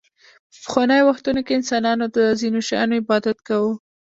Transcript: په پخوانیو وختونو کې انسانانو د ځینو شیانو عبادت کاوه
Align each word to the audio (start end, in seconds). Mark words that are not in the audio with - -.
په 0.51 0.57
پخوانیو 0.65 1.07
وختونو 1.09 1.39
کې 1.45 1.53
انسانانو 1.59 2.05
د 2.15 2.17
ځینو 2.39 2.59
شیانو 2.67 2.99
عبادت 3.01 3.37
کاوه 3.47 3.73